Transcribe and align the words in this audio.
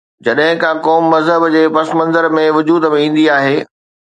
جڏهن 0.27 0.61
ڪا 0.63 0.69
قوم 0.85 1.09
مذهب 1.11 1.45
جي 1.57 1.61
پس 1.77 1.93
منظر 2.01 2.29
۾ 2.39 2.49
وجود 2.59 2.89
۾ 2.95 3.03
ايندي 3.05 3.31
آهي. 3.39 3.57